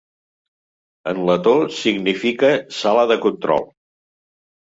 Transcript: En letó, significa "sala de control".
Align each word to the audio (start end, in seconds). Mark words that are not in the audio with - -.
En 1.11 1.19
letó, 1.27 1.53
significa 1.81 2.49
"sala 2.79 3.05
de 3.13 3.17
control". 3.27 3.69